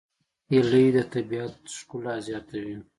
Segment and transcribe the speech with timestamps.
[0.51, 2.77] هیلۍ د طبیعت ښکلا زیاتوي